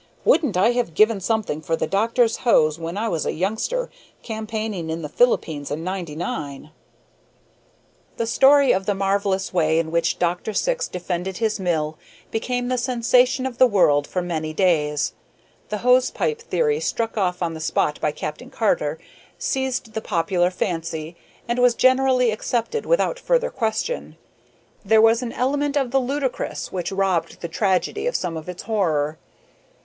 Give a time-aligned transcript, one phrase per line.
[0.25, 3.91] Wouldn't I have given something for the doctor's hose when I was a youngster
[4.23, 6.71] campaigning in the Philippines in '99?"
[8.17, 10.53] The story of the marvellous way in which Dr.
[10.53, 11.99] Syx defended his mill
[12.31, 15.13] became the sensation of the world for many days.
[15.69, 18.97] The hose pipe theory, struck off on the spot by Captain Carter,
[19.37, 21.15] seized the popular fancy,
[21.47, 24.17] and was generally accepted without further question.
[24.83, 28.63] There was an element of the ludicrous which robbed the tragedy of some of its
[28.63, 29.19] horror.